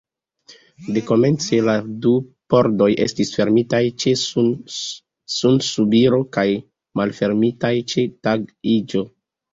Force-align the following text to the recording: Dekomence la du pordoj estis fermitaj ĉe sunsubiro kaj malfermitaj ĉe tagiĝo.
Dekomence 0.93 1.57
la 1.65 1.73
du 2.05 2.13
pordoj 2.53 2.87
estis 3.05 3.31
fermitaj 3.35 3.83
ĉe 4.05 4.15
sunsubiro 4.23 6.21
kaj 6.39 6.47
malfermitaj 7.03 7.73
ĉe 7.93 8.11
tagiĝo. 8.29 9.05